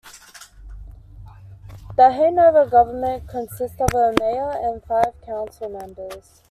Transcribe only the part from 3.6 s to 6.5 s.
of a mayor and five council members.